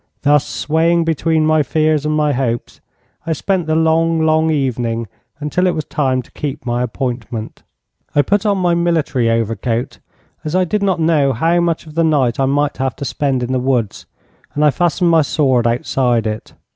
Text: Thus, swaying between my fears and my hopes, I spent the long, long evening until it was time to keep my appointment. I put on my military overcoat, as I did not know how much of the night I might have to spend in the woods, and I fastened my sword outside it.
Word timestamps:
Thus, 0.23 0.43
swaying 0.47 1.03
between 1.05 1.45
my 1.45 1.61
fears 1.61 2.07
and 2.07 2.15
my 2.15 2.33
hopes, 2.33 2.81
I 3.27 3.33
spent 3.33 3.67
the 3.67 3.75
long, 3.75 4.19
long 4.25 4.49
evening 4.49 5.07
until 5.39 5.67
it 5.67 5.75
was 5.75 5.85
time 5.85 6.23
to 6.23 6.31
keep 6.31 6.65
my 6.65 6.81
appointment. 6.81 7.61
I 8.15 8.23
put 8.23 8.43
on 8.43 8.57
my 8.57 8.73
military 8.73 9.29
overcoat, 9.29 9.99
as 10.43 10.55
I 10.55 10.63
did 10.63 10.81
not 10.81 10.99
know 10.99 11.33
how 11.33 11.59
much 11.59 11.85
of 11.85 11.93
the 11.93 12.03
night 12.03 12.39
I 12.39 12.45
might 12.47 12.77
have 12.77 12.95
to 12.95 13.05
spend 13.05 13.43
in 13.43 13.51
the 13.51 13.59
woods, 13.59 14.07
and 14.55 14.65
I 14.65 14.71
fastened 14.71 15.11
my 15.11 15.21
sword 15.21 15.67
outside 15.67 16.25
it. 16.25 16.55